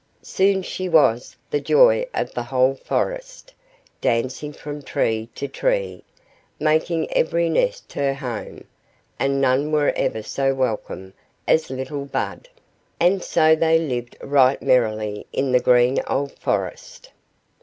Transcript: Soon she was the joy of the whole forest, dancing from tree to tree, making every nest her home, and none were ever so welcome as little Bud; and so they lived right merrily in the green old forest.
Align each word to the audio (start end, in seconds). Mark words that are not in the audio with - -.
Soon 0.23 0.63
she 0.63 0.89
was 0.89 1.35
the 1.51 1.61
joy 1.61 2.07
of 2.11 2.33
the 2.33 2.41
whole 2.41 2.73
forest, 2.73 3.53
dancing 4.01 4.51
from 4.51 4.81
tree 4.81 5.29
to 5.35 5.47
tree, 5.47 6.03
making 6.59 7.13
every 7.13 7.49
nest 7.51 7.93
her 7.93 8.15
home, 8.15 8.63
and 9.19 9.39
none 9.39 9.71
were 9.71 9.93
ever 9.95 10.23
so 10.23 10.55
welcome 10.55 11.13
as 11.47 11.69
little 11.69 12.05
Bud; 12.05 12.49
and 12.99 13.23
so 13.23 13.55
they 13.55 13.77
lived 13.77 14.17
right 14.23 14.59
merrily 14.59 15.27
in 15.33 15.51
the 15.51 15.59
green 15.59 15.99
old 16.09 16.31
forest. 16.39 17.11